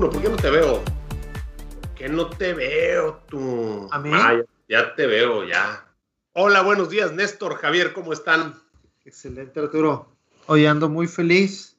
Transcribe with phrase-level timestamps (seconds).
[0.00, 0.82] 1, ¿por qué no te veo?
[1.94, 3.86] ¿Qué no te veo tú?
[3.90, 4.08] ¿A mí?
[4.14, 5.86] Ah, ya, ya te veo, ya.
[6.32, 8.54] Hola, buenos días, Néstor, Javier, ¿cómo están?
[9.04, 10.08] Excelente, Arturo.
[10.46, 11.76] Hoy ando muy feliz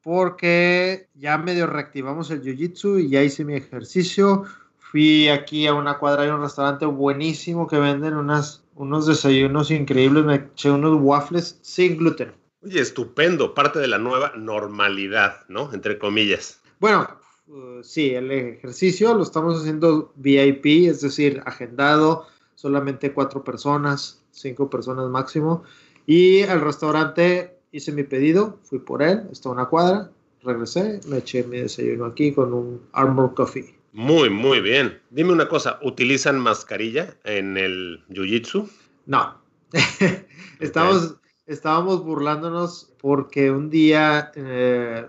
[0.00, 4.44] porque ya medio reactivamos el jiu-jitsu y ya hice mi ejercicio.
[4.78, 10.24] Fui aquí a una cuadra y un restaurante buenísimo que venden unas, unos desayunos increíbles.
[10.24, 12.32] Me eché unos waffles sin gluten.
[12.62, 15.70] Oye, estupendo, parte de la nueva normalidad, ¿no?
[15.74, 16.62] Entre comillas.
[16.80, 17.17] Bueno,
[17.48, 24.68] uh, sí, el ejercicio lo estamos haciendo VIP, es decir, agendado, solamente cuatro personas, cinco
[24.70, 25.64] personas máximo.
[26.06, 30.10] Y el restaurante hice mi pedido, fui por él, está a una cuadra,
[30.42, 33.74] regresé, me eché mi desayuno aquí con un Armor Coffee.
[33.92, 35.00] Muy, muy bien.
[35.10, 38.68] Dime una cosa, ¿utilizan mascarilla en el Jiu-Jitsu?
[39.06, 39.38] No,
[40.60, 45.06] estamos, estábamos burlándonos porque un día eh,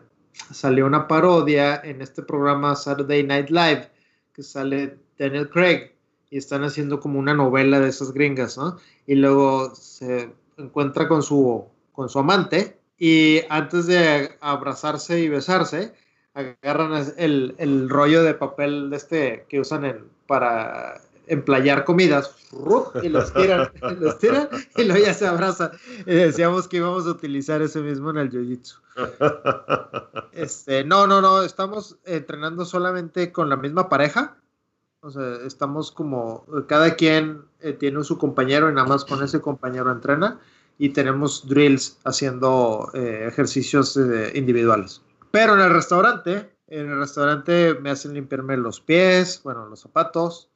[0.51, 3.89] salió una parodia en este programa Saturday Night Live
[4.33, 5.91] que sale Daniel Craig
[6.29, 8.77] y están haciendo como una novela de esas gringas, ¿no?
[9.07, 15.93] Y luego se encuentra con su, con su amante y antes de abrazarse y besarse,
[16.33, 22.35] agarran el, el rollo de papel de este que usan en, para emplayar comidas
[23.01, 25.71] y los tiran, los tiran y luego ya se abraza.
[26.05, 28.79] Y decíamos que íbamos a utilizar ese mismo en el jiu-jitsu.
[30.33, 34.37] Este, no, no, no, estamos entrenando solamente con la misma pareja.
[35.01, 39.39] O sea, estamos como, cada quien eh, tiene su compañero y nada más con ese
[39.39, 40.39] compañero entrena
[40.77, 45.01] y tenemos drills haciendo eh, ejercicios eh, individuales.
[45.31, 50.48] Pero en el restaurante, en el restaurante me hacen limpiarme los pies, bueno, los zapatos,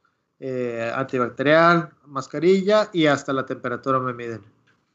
[0.45, 4.41] eh, antibacterial, mascarilla y hasta la temperatura me miden.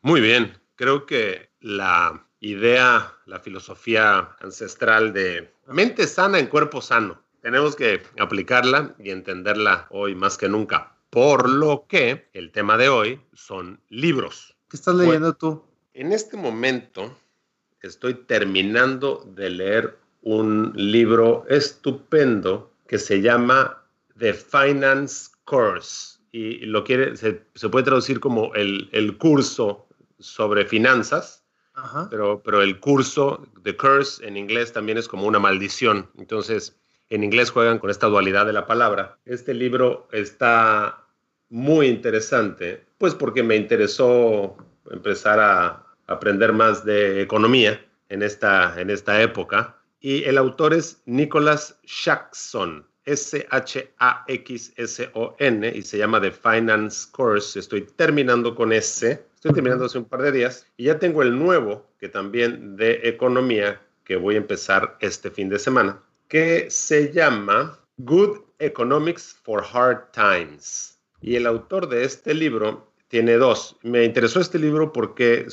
[0.03, 7.23] Muy bien, creo que la idea, la filosofía ancestral de mente sana en cuerpo sano,
[7.41, 10.93] tenemos que aplicarla y entenderla hoy más que nunca.
[11.09, 14.55] Por lo que el tema de hoy son libros.
[14.69, 15.65] ¿Qué estás leyendo tú?
[15.95, 17.17] En este momento
[17.81, 23.83] estoy terminando de leer un libro estupendo que se llama
[24.19, 29.89] The Finance Course y lo quiere, se, se puede traducir como el, el curso
[30.19, 31.45] sobre finanzas,
[31.75, 32.09] Ajá.
[32.11, 36.11] pero, pero el curso, The Curse en inglés también es como una maldición.
[36.19, 36.79] Entonces,
[37.09, 39.19] en inglés juegan con esta dualidad de la palabra.
[39.25, 41.05] Este libro está
[41.49, 44.57] muy interesante, pues porque me interesó
[44.91, 49.77] empezar a aprender más de economía en esta, en esta época.
[50.01, 53.89] Y el autor es Nicholas Shackson, S-H-A-X-S-O-N,
[55.75, 57.59] y se llama The Finance Course.
[57.59, 61.39] Estoy terminando con ese, estoy terminando hace un par de días, y ya tengo el
[61.39, 67.13] nuevo, que también de economía, que voy a empezar este fin de semana, que se
[67.13, 70.99] llama Good Economics for Hard Times.
[71.21, 73.77] Y el autor de este libro tiene dos.
[73.83, 75.47] Me interesó este libro porque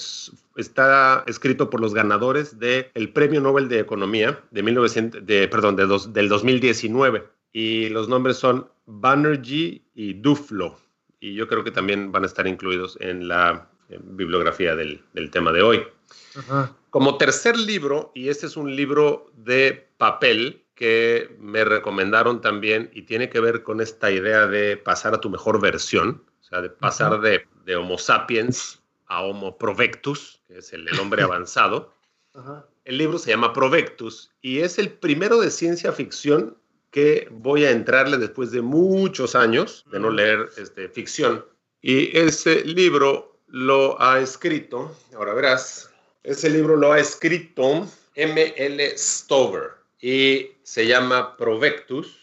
[0.57, 5.87] está escrito por los ganadores del Premio Nobel de Economía de 1900, de, perdón, de
[6.11, 7.23] del 2019.
[7.55, 10.77] Y los nombres son Banerjee y Duflo.
[11.21, 15.31] Y yo creo que también van a estar incluidos en la en bibliografía del, del,
[15.31, 15.83] tema de hoy.
[16.35, 16.75] Ajá.
[16.89, 23.03] Como tercer libro, y este es un libro de papel, que me recomendaron también y
[23.03, 26.69] tiene que ver con esta idea de pasar a tu mejor versión, o sea, de
[26.69, 31.93] pasar de, de, Homo sapiens a Homo provectus, que es el, el hombre avanzado.
[32.83, 36.57] El libro se llama Provectus y es el primero de ciencia ficción
[36.95, 41.43] que voy a entrarle después de muchos años de no leer este, ficción.
[41.81, 45.91] Y ese libro lo ha escrito, ahora verás,
[46.23, 48.97] ese libro lo ha escrito M.L.
[48.97, 52.17] Stover y se llama Provectus.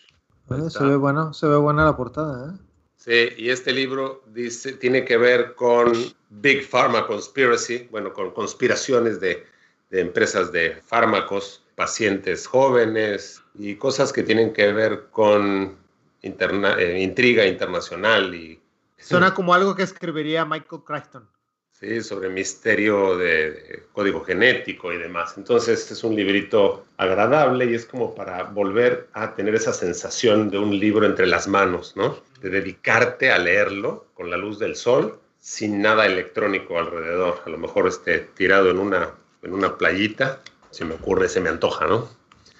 [0.46, 2.58] Bueno, se ve bueno, se ve buena la portada, ¿eh?
[2.96, 5.92] Sí, y este libro dice, tiene que ver con
[6.30, 9.44] Big Pharma Conspiracy, bueno, con conspiraciones de,
[9.92, 15.76] de empresas de fármacos, pacientes jóvenes y cosas que tienen que ver con
[16.22, 18.58] interna, eh, intriga internacional y
[18.96, 21.28] Suena como algo que escribiría Michael Crichton.
[21.72, 25.34] Sí, sobre misterio de, código genético y demás.
[25.36, 30.58] Entonces es un librito agradable y es como para volver a tener esa sensación de
[30.58, 32.18] un libro entre las manos, ¿no?
[32.40, 37.42] De dedicarte a leerlo con la luz del sol, sin nada electrónico alrededor.
[37.44, 39.12] A lo mejor esté tirado en una,
[39.42, 40.40] en una playita,
[40.70, 42.08] se me ocurre, se me antoja, ¿no?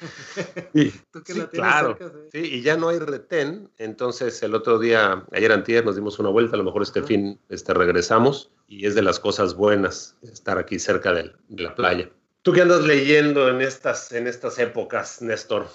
[0.74, 0.92] Sí,
[1.52, 1.96] claro.
[2.32, 3.70] Sí, y ya no hay retén.
[3.78, 6.56] Entonces, el otro día, ayer antier, nos dimos una vuelta.
[6.56, 8.50] A lo mejor este fin este, regresamos.
[8.68, 12.10] Y es de las cosas buenas estar aquí cerca de, la playa.
[12.42, 15.68] ¿Tú qué andas leyendo en estas, en estas épocas, Néstor?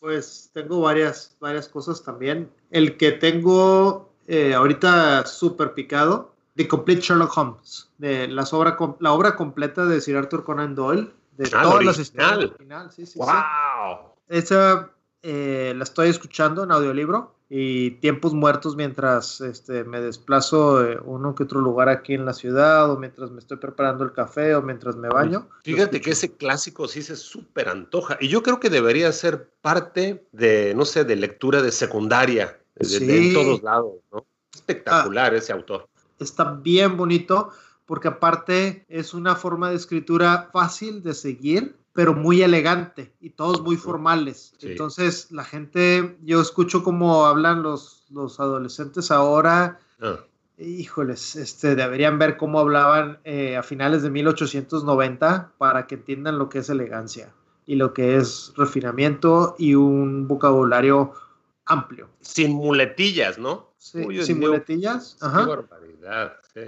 [0.00, 2.50] Pues tengo varias, varias cosas también.
[2.70, 9.14] El que tengo eh, ahorita súper picado, The Complete Sherlock Holmes, de las obra, la
[9.14, 12.50] obra completa de Sir Arthur Conan Doyle de ah, todas las historias.
[12.94, 14.12] sí, sí, wow.
[14.28, 14.90] Esa
[15.22, 21.34] eh, la estoy escuchando en audiolibro y tiempos muertos mientras este, me desplazo de uno
[21.34, 24.60] que otro lugar aquí en la ciudad o mientras me estoy preparando el café o
[24.60, 25.48] mientras me baño.
[25.64, 30.26] Fíjate que ese clásico sí se súper antoja y yo creo que debería ser parte
[30.32, 34.26] de, no sé, de lectura de secundaria, de, en todos lados, ¿no?
[34.52, 35.88] Espectacular ah, ese autor.
[36.20, 37.50] Está bien bonito
[37.86, 43.62] porque aparte es una forma de escritura fácil de seguir, pero muy elegante y todos
[43.62, 44.54] muy formales.
[44.60, 49.80] Entonces, la gente, yo escucho cómo hablan los, los adolescentes ahora.
[50.00, 50.20] Ah.
[50.56, 56.48] Híjoles, este, deberían ver cómo hablaban eh, a finales de 1890 para que entiendan lo
[56.48, 57.34] que es elegancia
[57.66, 61.14] y lo que es refinamiento y un vocabulario
[61.64, 62.08] amplio.
[62.20, 63.69] Sin muletillas, ¿no?
[63.80, 65.16] Sí, sin muletillas.
[65.20, 65.40] Ajá.
[65.40, 66.60] Qué barbaridad, sí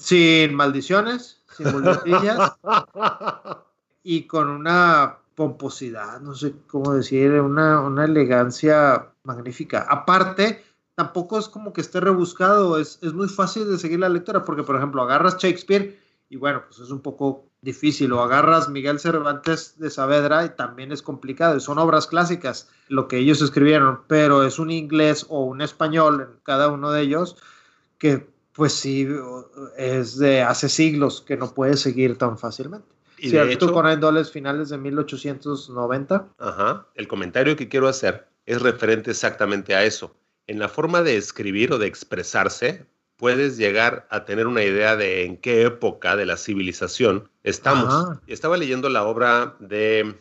[0.00, 2.56] sin maldiciones, sin muletillas
[4.02, 9.86] y con una pomposidad, no sé cómo decir, una, una, elegancia magnífica.
[9.88, 10.64] Aparte,
[10.94, 14.62] tampoco es como que esté rebuscado, es, es muy fácil de seguir la lectura, porque
[14.62, 15.98] por ejemplo, agarras Shakespeare
[16.30, 20.92] y bueno, pues es un poco difícil, o agarras Miguel Cervantes de Saavedra y también
[20.92, 25.60] es complicado, son obras clásicas lo que ellos escribieron, pero es un inglés o un
[25.60, 27.36] español en cada uno de ellos
[27.98, 29.08] que pues sí,
[29.78, 32.86] es de hace siglos que no puede seguir tan fácilmente.
[33.16, 36.28] Y de hecho, con Doles finales de 1890.
[36.38, 36.86] Ajá.
[36.94, 40.16] El comentario que quiero hacer es referente exactamente a eso.
[40.46, 42.86] En la forma de escribir o de expresarse,
[43.20, 48.18] puedes llegar a tener una idea de en qué época de la civilización estamos.
[48.26, 50.16] Estaba leyendo la obra de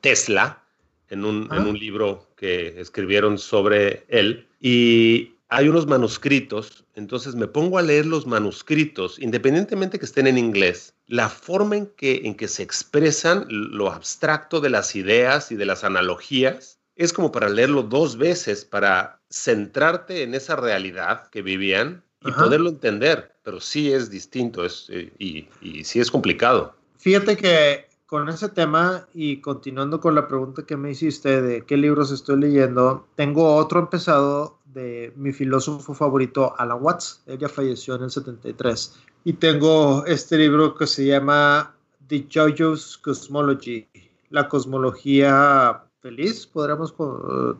[0.00, 0.64] Tesla
[1.08, 7.46] en un, en un libro que escribieron sobre él y hay unos manuscritos, entonces me
[7.46, 12.34] pongo a leer los manuscritos, independientemente que estén en inglés, la forma en que, en
[12.34, 17.48] que se expresan lo abstracto de las ideas y de las analogías, es como para
[17.48, 23.92] leerlo dos veces, para centrarte en esa realidad que vivían y poderlo entender, pero sí
[23.92, 26.74] es distinto es, eh, y, y sí es complicado.
[26.98, 31.76] Fíjate que con ese tema y continuando con la pregunta que me hiciste de qué
[31.76, 37.22] libros estoy leyendo, tengo otro empezado de mi filósofo favorito, Alan Watts.
[37.26, 38.98] Ella falleció en el 73.
[39.24, 41.74] Y tengo este libro que se llama
[42.08, 43.86] The Jojo's Cosmology,
[44.30, 46.92] la cosmología feliz, podríamos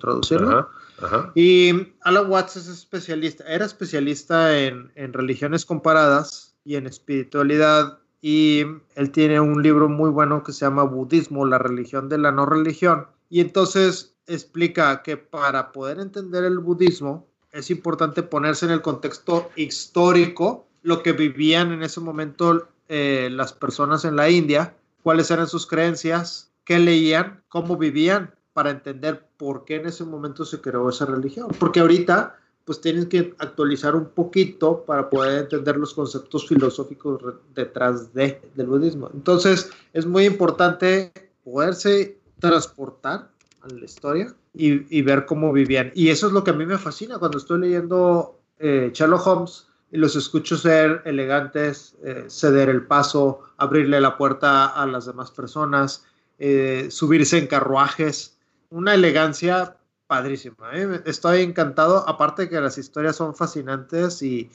[0.01, 0.69] traducirlo.
[1.35, 8.65] Y Alan Watts es especialista, era especialista en, en religiones comparadas y en espiritualidad y
[8.97, 12.45] él tiene un libro muy bueno que se llama Budismo, la religión de la no
[12.45, 13.07] religión.
[13.31, 19.51] Y entonces explica que para poder entender el budismo es importante ponerse en el contexto
[19.57, 25.49] histórico, lo que vivían en ese momento eh, las personas en la India, cuáles eran
[25.49, 30.89] sus creencias, qué leían, cómo vivían, para entender por qué en ese momento se creó
[30.89, 31.49] esa religión.
[31.59, 37.21] Porque ahorita pues tienes que actualizar un poquito para poder entender los conceptos filosóficos
[37.55, 39.11] detrás de, del budismo.
[39.13, 43.29] Entonces, es muy importante poderse transportar
[43.63, 45.93] a la historia y, ver cómo vivían.
[45.95, 49.67] Y eso es lo que a mí me fascina cuando estoy leyendo eh, Sherlock Holmes
[49.93, 55.31] y los escucho ser elegantes, eh, ceder el paso, abrirle la puerta a las demás
[55.31, 56.05] personas,
[56.39, 58.37] eh, subirse en carruajes.
[58.71, 60.71] Una elegancia padrísima.
[60.73, 61.03] ¿eh?
[61.05, 62.09] Estoy encantado.
[62.09, 64.51] Aparte que las historias son fascinantes y,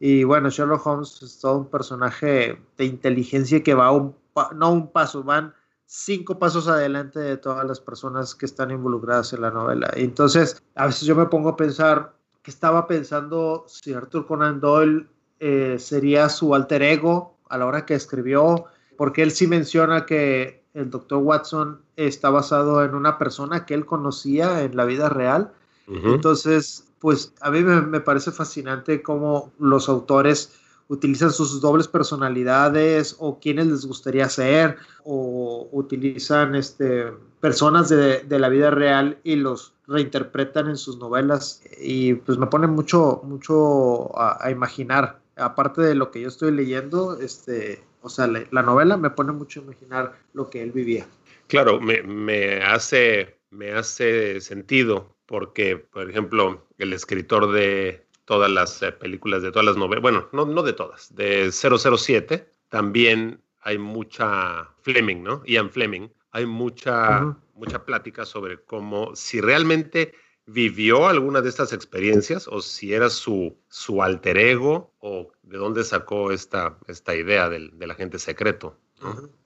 [0.00, 4.16] y, bueno, Sherlock Holmes es todo un personaje de inteligencia que va un,
[4.54, 5.54] no un paso, van
[5.86, 9.90] cinco pasos adelante de todas las personas que están involucradas en la novela.
[9.94, 15.06] Entonces, a veces yo me pongo a pensar que estaba pensando si Arthur Conan Doyle
[15.38, 20.65] eh, sería su alter ego a la hora que escribió, porque él sí menciona que
[20.76, 25.52] el doctor Watson está basado en una persona que él conocía en la vida real.
[25.88, 30.52] Entonces, pues a mí me, parece fascinante cómo los autores
[30.88, 38.38] utilizan sus dobles personalidades o quienes les gustaría ser o utilizan este, personas de, de,
[38.38, 44.10] la vida real y los reinterpretan en sus novelas y pues me pone mucho, mucho
[44.18, 45.20] a, imaginar.
[45.36, 49.32] Aparte de lo que yo estoy leyendo, este, o sea, la, la novela me pone
[49.32, 51.06] mucho a imaginar lo que él vivía.
[51.48, 58.80] Claro, me, me, hace, me hace sentido porque, por ejemplo, el escritor de todas las
[58.82, 63.76] eh, películas, de todas las novelas, bueno, no, no de todas, de 007, también hay
[63.76, 65.42] mucha Fleming, ¿no?
[65.44, 70.14] Ian Fleming, hay mucha, mucha plática sobre cómo, si realmente
[70.46, 75.84] vivió alguna de estas experiencias o si era su, su alter ego o de dónde
[75.84, 78.76] sacó esta, esta idea del, del agente secreto.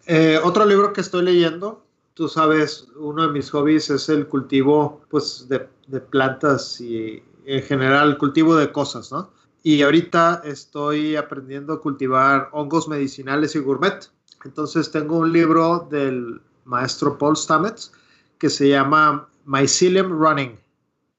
[0.06, 5.00] Eh, otro libro que estoy leyendo, tú sabes, uno de mis hobbies es el cultivo
[5.08, 9.30] pues, de, de plantas y en general cultivo de cosas, ¿no?
[9.62, 14.10] Y ahorita estoy aprendiendo a cultivar hongos medicinales y gourmet.
[14.44, 17.92] Entonces tengo un libro del maestro Paul Stamets
[18.38, 20.58] que se llama Mycelium Running.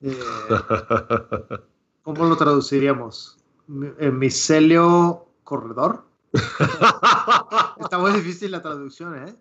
[0.02, 0.18] Eh,
[2.02, 3.38] ¿Cómo lo traduciríamos?
[3.68, 6.04] ¿Micelio corredor?
[7.80, 9.34] Está muy difícil la traducción, ¿eh?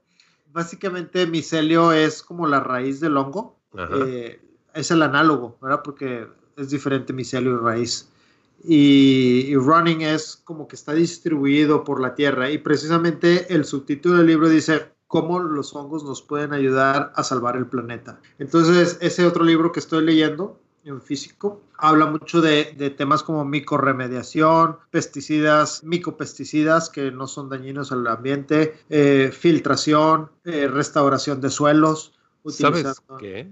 [0.54, 3.58] Básicamente micelio es como la raíz del hongo.
[3.78, 4.42] Eh,
[4.74, 5.82] es el análogo, ¿verdad?
[5.84, 6.28] Porque
[6.58, 8.10] es diferente micelio y raíz.
[8.64, 12.52] Y, running es como que está distribuido por la tierra.
[12.52, 17.58] Y precisamente el subtítulo del libro dice cómo los hongos nos pueden ayudar a salvar
[17.58, 18.22] el planeta.
[18.40, 23.44] Entonces, ese otro libro que estoy leyendo en físico habla mucho de, de temas como
[23.44, 32.14] micorremediación, pesticidas, micopesticidas que no son dañinos al ambiente, eh, filtración, eh, restauración de suelos.
[32.46, 33.52] ¿Sabes qué?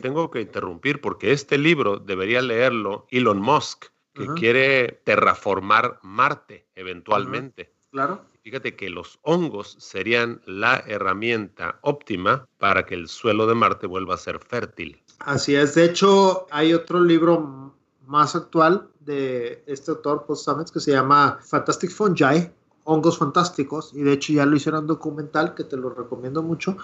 [0.00, 7.74] tengo que interrumpir porque este libro debería leerlo Elon Musk, que quiere terraformar Marte eventualmente.
[7.90, 8.31] Claro.
[8.42, 14.14] Fíjate que los hongos serían la herramienta óptima para que el suelo de Marte vuelva
[14.14, 15.00] a ser fértil.
[15.20, 15.76] Así es.
[15.76, 17.72] De hecho, hay otro libro
[18.04, 22.50] más actual de este autor, Paul que se llama Fantastic Fungi,
[22.84, 26.76] hongos fantásticos, y de hecho ya lo hicieron documental, que te lo recomiendo mucho,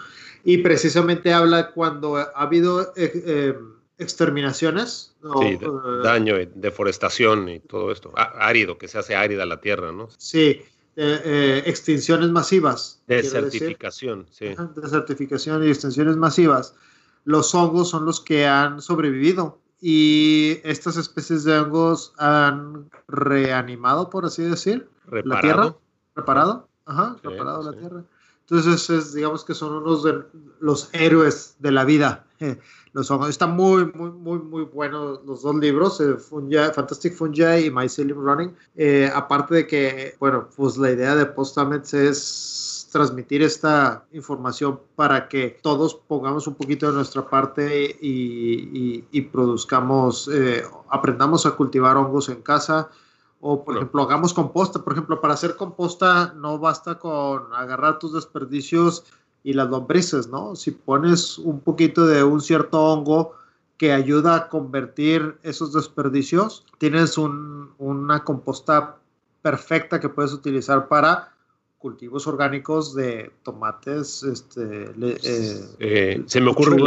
[0.45, 3.59] y precisamente habla cuando ha habido eh, eh,
[3.99, 5.17] exterminaciones.
[5.41, 5.61] sí, eh,
[6.05, 8.13] daño, deforestación y todo esto.
[8.15, 10.09] árido, que se hace árida la tierra, ¿no?
[10.17, 10.63] Sí,
[10.99, 13.01] extinciones masivas.
[13.07, 14.55] Desertificación, sí.
[14.75, 16.75] Desertificación y extinciones masivas.
[17.25, 24.27] Los hongos son los que han sobrevivido y estas especies de hongos han reanimado, por
[24.27, 25.77] así decir, la tierra.
[26.17, 28.03] Reparado, ajá, reparado la tierra.
[28.41, 30.25] Entonces, es, digamos que son unos de
[30.59, 32.25] los héroes de la vida.
[32.93, 38.25] Los Están muy, muy, muy, muy buenos los dos libros, eh, Fantastic Fungi y Mycelium
[38.25, 38.57] Running.
[38.77, 45.29] Eh, aparte de que, bueno, pues la idea de Postamets es transmitir esta información para
[45.29, 51.97] que todos pongamos un poquito de nuestra parte y, y, produzcamos, eh, aprendamos a cultivar
[51.97, 52.89] hongos en casa,
[53.41, 54.81] o, por ejemplo, hagamos composta.
[54.81, 59.05] Por ejemplo, para hacer composta no basta con agarrar tus desperdicios
[59.43, 60.57] y las lombrices, ¿no?
[60.57, 63.35] Si pones un poquito de un cierto hongo
[63.77, 68.97] que ayuda a convertir esos desperdicios, tienes una composta
[69.43, 71.33] perfecta que puedes utilizar para
[71.79, 76.83] cultivos orgánicos de tomates, este, eh, eh, se me ocurre que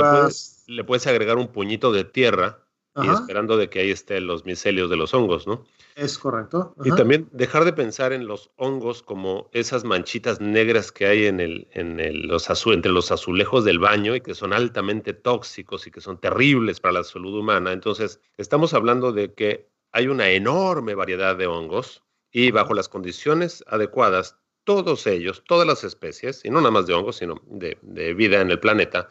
[0.67, 2.59] le puedes, agregar un puñito de tierra
[2.95, 5.63] y esperando de que ahí estén los micelios de los hongos, ¿no?
[5.95, 6.73] Es correcto.
[6.83, 11.39] Y también dejar de pensar en los hongos como esas manchitas negras que hay en
[11.39, 16.01] el, en los entre los azulejos del baño y que son altamente tóxicos y que
[16.01, 17.71] son terribles para la salud humana.
[17.71, 23.63] Entonces, estamos hablando de que hay una enorme variedad de hongos y bajo las condiciones
[23.67, 28.13] adecuadas, todos ellos, todas las especies, y no nada más de hongos, sino de, de
[28.13, 29.09] vida en el planeta,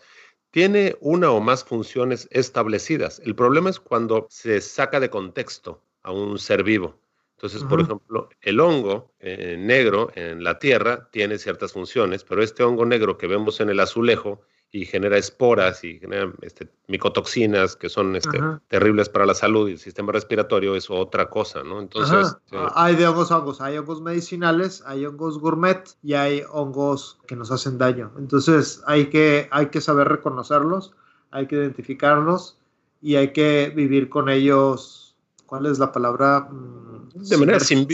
[0.50, 3.20] tiene una o más funciones establecidas.
[3.24, 6.98] El problema es cuando se saca de contexto a un ser vivo.
[7.36, 12.62] Entonces, por ejemplo, el hongo eh, negro en la tierra tiene ciertas funciones, pero este
[12.62, 14.42] hongo negro que vemos en el azulejo
[14.72, 19.72] y genera esporas y genera este, micotoxinas que son este, terribles para la salud y
[19.72, 21.80] el sistema respiratorio es otra cosa, ¿no?
[21.80, 22.36] Entonces...
[22.74, 27.50] Hay de hongos hongos, hay hongos medicinales, hay hongos gourmet y hay hongos que nos
[27.50, 28.12] hacen daño.
[28.16, 30.92] Entonces hay que, hay que saber reconocerlos,
[31.32, 32.58] hay que identificarlos
[33.02, 35.09] y hay que vivir con ellos
[35.50, 36.48] ¿cuál es la palabra?
[36.48, 37.84] Mm, de manera sí,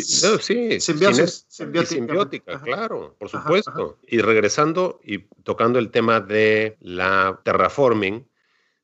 [0.78, 3.98] simbiótica, claro, por supuesto.
[4.06, 8.28] Y regresando y tocando el tema de la terraforming,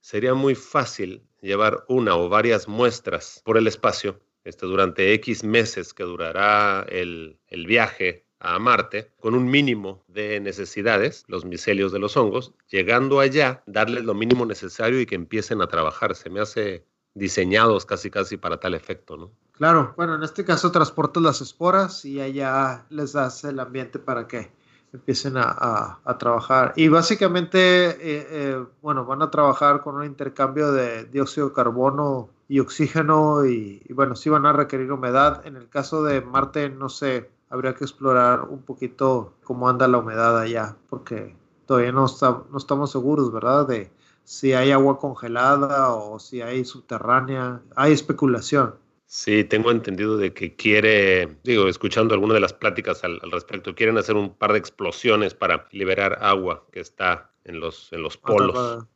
[0.00, 5.92] sería muy fácil llevar una o varias muestras por el espacio este, durante X meses
[5.92, 11.98] que durará el, el viaje a Marte con un mínimo de necesidades, los micelios de
[11.98, 16.16] los hongos, llegando allá, darles lo mínimo necesario y que empiecen a trabajar.
[16.16, 19.31] Se me hace diseñados casi casi para tal efecto, ¿no?
[19.52, 24.26] Claro, bueno, en este caso transportas las esporas y allá les das el ambiente para
[24.26, 24.50] que
[24.92, 26.75] empiecen a, trabajar.
[26.76, 27.59] Y básicamente,
[27.90, 27.97] eh,
[28.31, 33.83] eh, bueno, van a trabajar con un intercambio de dióxido de carbono y oxígeno y,
[33.85, 35.47] y, bueno, sí van a requerir humedad.
[35.47, 39.99] En el caso de Marte, no sé, habría que explorar un poquito cómo anda la
[39.99, 43.66] humedad allá, porque todavía no, está, no estamos seguros, ¿verdad?
[43.66, 43.90] De
[44.24, 47.62] si hay agua congelada o si hay subterránea.
[47.76, 48.74] Hay especulación.
[49.06, 53.98] Sí, tengo entendido de que quiere, digo, escuchando alguna de las pláticas al, respecto, quieren
[53.98, 58.86] hacer un par de explosiones para liberar agua que está en los, en los polos.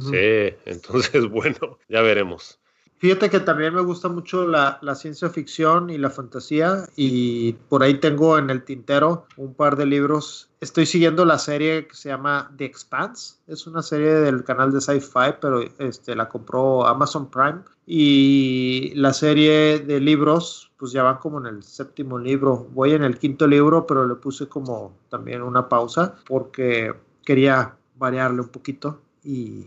[0.00, 2.60] Sí, entonces, bueno, ya veremos.
[3.02, 7.94] Fíjate que también me gusta mucho la, ciencia ficción y la fantasía y por ahí
[7.94, 10.50] tengo en el tintero un par de libros.
[10.60, 13.38] Estoy siguiendo la serie que se llama The Expanse.
[13.48, 17.62] Es una serie del canal de Sci-Fi, pero este, la compró Amazon Prime.
[17.86, 22.68] Y la serie de libros, pues ya van como en el séptimo libro.
[22.72, 26.94] Voy en el quinto libro, pero le puse como también una pausa porque
[27.24, 29.66] quería variarle un poquito y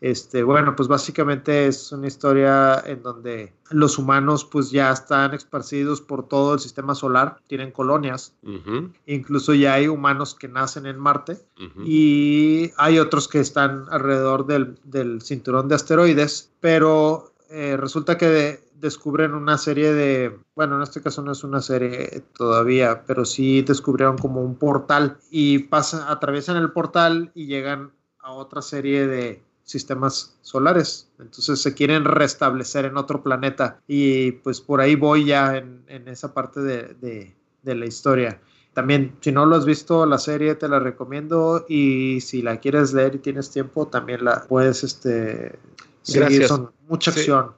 [0.00, 6.00] este, bueno, pues básicamente es una historia en donde los humanos pues ya están esparcidos
[6.00, 8.34] por todo el sistema solar, tienen colonias,
[9.06, 11.38] incluso ya hay humanos que nacen en Marte
[11.84, 19.34] y hay otros que están alrededor del, cinturón de asteroides, pero eh, resulta que descubren
[19.34, 24.16] una serie de, bueno, en este caso no es una serie todavía, pero sí descubrieron
[24.16, 30.36] como un portal y pasan, atraviesan el portal y llegan a otra serie de sistemas
[30.42, 31.08] solares.
[31.20, 36.34] Entonces se quieren restablecer en otro planeta y pues por ahí voy ya en, esa
[36.34, 38.40] parte de, de, la historia.
[38.74, 42.92] También, si no lo has visto, la serie te la recomiendo y si la quieres
[42.92, 45.58] leer y tienes tiempo, también la puedes este,
[46.08, 46.60] Gracias.
[46.88, 47.54] mucha acción,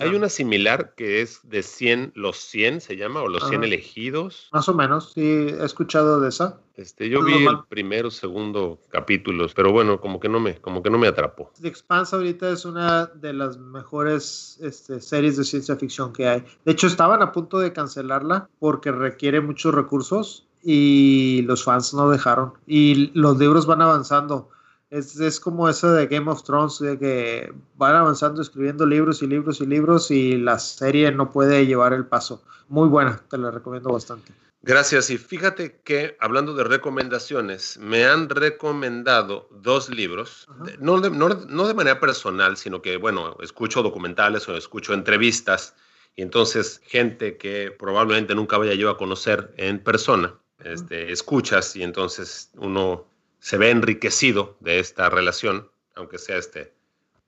[0.00, 4.48] hay, una similar que es de 100, los 100 se llama, o los 100 elegidos.
[4.52, 6.60] Más o menos, sí, he escuchado de esa.
[6.76, 10.90] Este, yo vi el primero, segundo capítulos, pero bueno, como que no me, como que
[10.90, 11.52] no me atrapó.
[11.60, 16.44] The Expanse ahorita es una de las mejores este, series de ciencia ficción que hay.
[16.64, 22.10] De hecho, estaban a punto de cancelarla porque requiere muchos recursos y los fans no
[22.10, 22.52] dejaron.
[22.66, 24.48] Y los libros van avanzando
[24.90, 29.60] es, como eso de Game of Thrones, de que van avanzando escribiendo libros y libros
[29.60, 32.42] y libros y la serie no puede llevar el paso.
[32.68, 34.32] Muy buena, te la recomiendo bastante.
[34.62, 35.08] Gracias.
[35.08, 40.48] Y fíjate que hablando de recomendaciones, me han recomendado dos libros,
[40.80, 41.28] no de, no,
[41.66, 45.74] de, manera personal, sino que, bueno, escucho documentales o escucho entrevistas
[46.14, 51.82] y entonces gente que probablemente nunca vaya yo a conocer en persona, este, escuchas y
[51.82, 53.06] entonces uno
[53.40, 56.72] se ve enriquecido de esta relación, aunque sea este,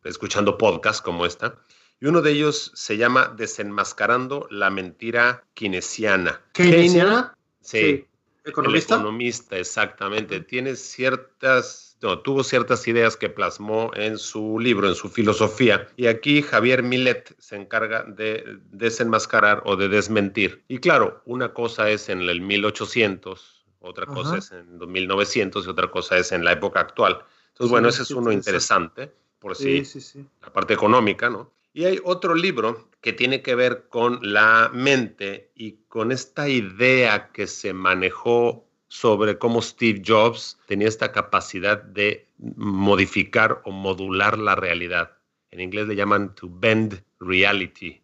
[0.05, 1.59] escuchando podcasts como esta.
[2.01, 6.42] Y uno de ellos se llama Desenmascarando la mentira keynesiana.
[6.53, 7.37] ¿Keynesiana?
[7.61, 8.07] Sí.
[8.44, 8.96] ¿Economista?
[8.96, 10.40] economista, exactamente.
[10.40, 15.87] Tiene ciertas, no, tuvo ciertas ideas que plasmó en su libro, en su filosofía.
[15.96, 20.64] Y aquí Javier Millet se encarga de desenmascarar o de desmentir.
[20.66, 25.90] Y claro, una cosa es en el 1800 otra cosa es en 1900 y otra
[25.90, 27.24] cosa es en la época actual.
[27.48, 31.52] Entonces, bueno, ese es uno interesante, por sí, sí, la parte económica, ¿no?
[31.74, 37.30] Y hay otro libro que tiene que ver con la mente y con esta idea
[37.32, 44.54] que se manejó sobre cómo Steve Jobs tenía esta capacidad de modificar o modular la
[44.54, 45.16] realidad.
[45.50, 48.02] En inglés le llaman to bend reality.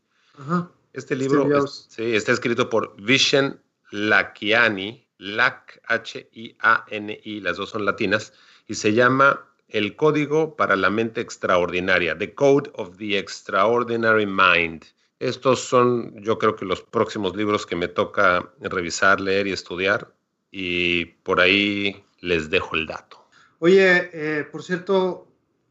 [0.92, 3.60] Este libro sí, está escrito por Vishen
[3.90, 8.32] Lakiani LAC, H-I-A-N-I, las dos son latinas,
[8.66, 14.84] y se llama El Código para la Mente Extraordinaria, The Code of the Extraordinary Mind.
[15.18, 20.12] Estos son, yo creo que los próximos libros que me toca revisar, leer y estudiar,
[20.50, 23.28] y por ahí les dejo el dato.
[23.58, 25.26] Oye, eh, por cierto,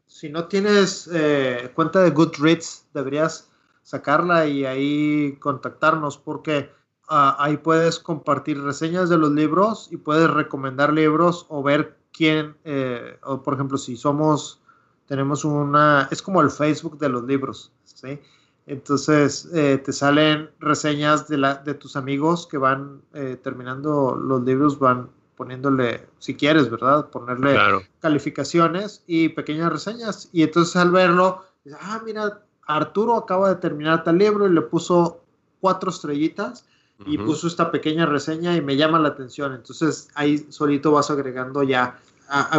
[0.06, 3.50] si no tienes eh, cuenta de Goodreads, deberías
[3.82, 6.70] sacarla y ahí contactarnos porque
[7.08, 12.54] Ah, ahí puedes compartir reseñas de los libros y puedes recomendar libros o ver quién,
[12.64, 14.60] eh, o por ejemplo, si somos,
[15.06, 18.20] tenemos una, es como el Facebook de los libros, ¿sí?
[18.66, 24.42] Entonces eh, te salen reseñas de, la, de tus amigos que van eh, terminando los
[24.42, 27.08] libros, van poniéndole, si quieres, ¿verdad?
[27.08, 27.56] Ponerle
[28.00, 30.28] calificaciones y pequeñas reseñas.
[30.32, 31.44] Y entonces al verlo,
[31.80, 35.22] ah, mira, Arturo acaba de terminar tal libro y le puso
[35.60, 36.66] cuatro estrellitas
[37.06, 39.54] y puso esta pequeña reseña y me llama la atención.
[39.54, 41.98] Entonces ahí solito vas agregando ya,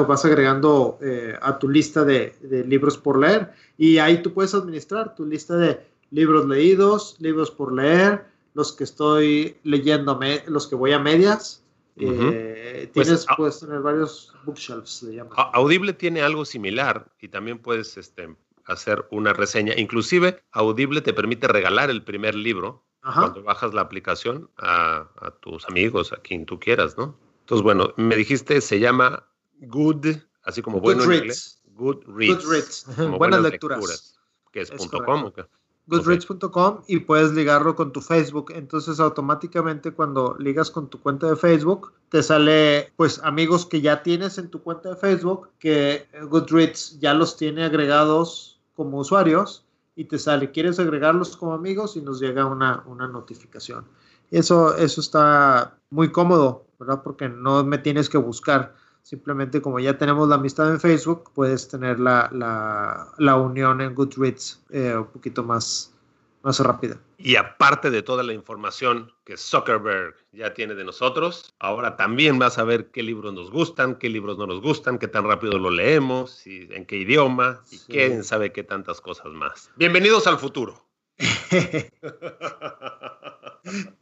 [0.07, 2.35] vas agregando eh, a tu lista de,
[2.67, 5.79] libros por leer y ahí tú puedes administrar tu lista de
[6.11, 11.63] libros leídos, libros por leer, los que estoy leyendo, los que voy a medias.
[12.01, 15.35] Eh, pues, tienes, puedes tener varios bookshelves, llama.
[15.35, 19.73] Audible tiene algo similar y también puedes este, hacer una reseña.
[19.77, 25.07] Inclusive, Audible te permite regalar el primer libro cuando bajas la aplicación a,
[25.41, 27.15] tus amigos, a quien tú quieras, ¿no?
[27.41, 29.25] Entonces, bueno, me dijiste, se llama
[29.61, 31.61] Good, así como bueno en inglés.
[31.75, 32.85] Good Reads.
[33.17, 34.19] buenas, lecturas.
[34.51, 35.31] Que es, .com.
[35.89, 38.51] Goodreads.com y puedes ligarlo con tu Facebook.
[38.55, 44.03] Entonces automáticamente cuando ligas con tu cuenta de Facebook, te sale pues amigos que ya
[44.03, 49.65] tienes en tu cuenta de Facebook, que Goodreads ya los tiene agregados como usuarios
[49.99, 51.97] y te sale, ¿quieres agregarlos como amigos?
[51.97, 53.83] Y nos llega una, una notificación.
[54.31, 57.01] Eso, eso está muy cómodo, ¿verdad?
[57.03, 58.75] Porque no me tienes que buscar.
[59.03, 63.93] Simplemente como ya tenemos la amistad en Facebook, puedes tener la, la, la unión en
[63.93, 65.91] Goodreads eh, un poquito más,
[66.41, 66.99] más rápida.
[67.17, 72.57] Y aparte de toda la información que Zuckerberg ya tiene de nosotros, ahora también vas
[72.57, 75.69] a ver qué libros nos gustan, qué libros no nos gustan, qué tan rápido lo
[75.69, 79.71] leemos, y en qué idioma, y quién sabe qué tantas cosas más.
[79.75, 80.85] Bienvenidos al futuro.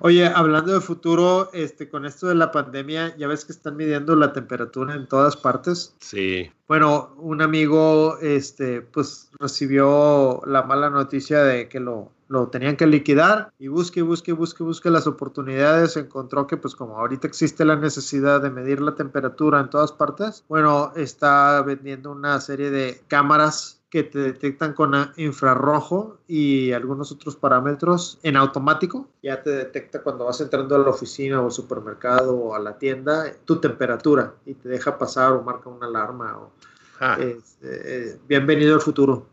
[0.00, 4.16] Oye, hablando de futuro, este, con esto de la pandemia, ya ves que están midiendo
[4.16, 5.94] la temperatura en todas partes.
[6.00, 6.50] Sí.
[6.68, 12.86] Bueno, un amigo, este, pues recibió la mala noticia de que lo, lo tenían que
[12.86, 15.96] liquidar y busque, busque, busque, busque las oportunidades.
[15.96, 20.44] Encontró que, pues, como ahorita existe la necesidad de medir la temperatura en todas partes,
[20.48, 27.34] bueno, está vendiendo una serie de cámaras que te detectan con infrarrojo y algunos otros
[27.34, 29.08] parámetros en automático.
[29.22, 32.76] Ya te detecta cuando vas entrando a la oficina o al supermercado o a la
[32.76, 36.36] tienda tu temperatura y te deja pasar o marca una alarma.
[36.36, 36.52] O,
[37.00, 37.16] ah.
[37.18, 39.28] eh, bienvenido al futuro.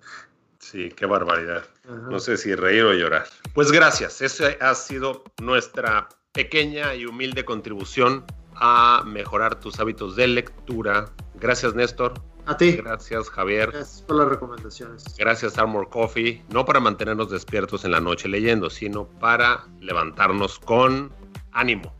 [0.59, 1.65] Sí, qué barbaridad.
[2.09, 3.25] No sé si reír o llorar.
[3.53, 4.21] Pues gracias.
[4.21, 8.23] Esa ha sido nuestra pequeña y humilde contribución
[8.55, 11.09] a mejorar tus hábitos de lectura.
[11.35, 12.13] Gracias, Néstor.
[12.45, 12.73] A ti.
[12.73, 13.71] Gracias, Javier.
[13.71, 15.03] Gracias por las recomendaciones.
[15.17, 16.43] Gracias, Armor Coffee.
[16.49, 21.13] No para mantenernos despiertos en la noche leyendo, sino para levantarnos con
[21.53, 21.93] ánimo.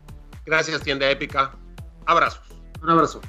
[0.44, 1.52] Gracias, tienda épica.
[2.06, 2.42] Abrazos.
[2.82, 3.20] Un abrazo.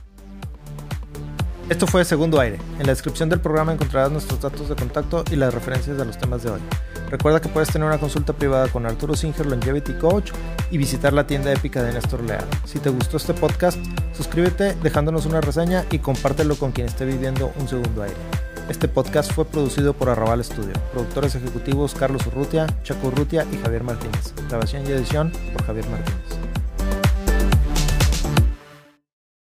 [1.69, 2.59] Esto fue Segundo Aire.
[2.79, 6.17] En la descripción del programa encontrarás nuestros datos de contacto y las referencias de los
[6.17, 6.61] temas de hoy.
[7.09, 10.31] Recuerda que puedes tener una consulta privada con Arturo Singer Longevity Coach
[10.71, 12.45] y visitar la tienda épica de Néstor Leal.
[12.65, 13.79] Si te gustó este podcast,
[14.13, 18.15] suscríbete dejándonos una reseña y compártelo con quien esté viviendo un segundo aire.
[18.69, 20.73] Este podcast fue producido por Arrabal Studio.
[20.91, 24.33] Productores ejecutivos Carlos Urrutia, Chaco Urrutia y Javier Martínez.
[24.49, 26.24] Grabación y edición por Javier Martínez.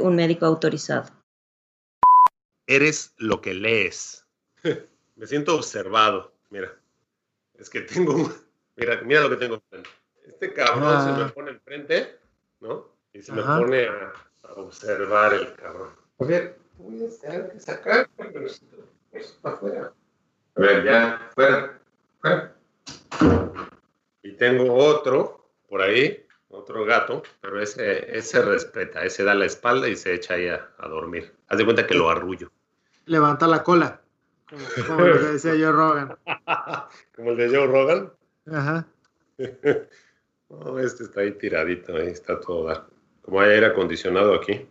[0.00, 1.10] un médico autorizado.
[2.66, 4.26] Eres lo que lees.
[5.16, 6.32] Me siento observado.
[6.50, 6.72] Mira,
[7.58, 8.32] es que tengo,
[8.76, 9.90] mira, mira lo que tengo enfrente.
[10.26, 11.32] Este cabrón se me ah.
[11.34, 12.18] pone enfrente,
[12.60, 12.88] ¿no?
[13.12, 14.12] Y se me pone a,
[14.56, 15.90] observar el cabrón.
[16.18, 18.62] A ver, voy a tener que sacar, pero es
[19.42, 19.92] para afuera.
[20.54, 21.80] A ver, ya, fuera,
[22.20, 22.56] fuera.
[24.22, 29.88] Y tengo otro por ahí otro gato, pero ese, ese respeta, ese da la espalda
[29.88, 31.32] y se echa ahí a, dormir.
[31.48, 32.50] Haz de cuenta que lo arrullo.
[33.06, 34.00] Levanta la cola,
[34.86, 36.18] como, el que decía Joe Rogan.
[37.16, 38.12] como el de Joe Rogan.
[38.52, 38.86] Ajá.
[39.38, 42.90] este está ahí tiradito, ahí está todo
[43.22, 44.68] Como hay aire acondicionado aquí.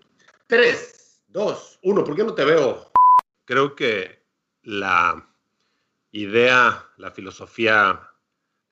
[0.47, 2.91] Tres, dos, uno, ¿por qué no te veo?
[3.45, 4.21] Creo que
[4.63, 5.27] la
[6.11, 8.09] idea, la filosofía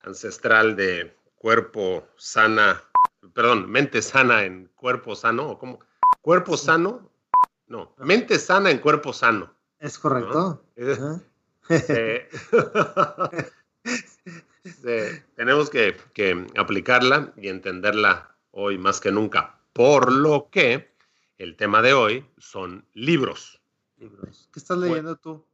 [0.00, 2.82] ancestral de cuerpo sana,
[3.32, 5.78] perdón, mente sana en cuerpo sano, o como
[6.22, 7.10] cuerpo sano,
[7.66, 9.54] no, mente sana en cuerpo sano.
[9.78, 10.64] Es correcto.
[15.36, 19.60] tenemos que, que aplicarla y entenderla hoy más que nunca.
[19.72, 20.94] Por lo que
[21.36, 23.60] el tema de hoy son libros.
[23.96, 24.48] Libros.
[24.52, 25.34] ¿Qué estás leyendo tú?
[25.34, 25.47] Este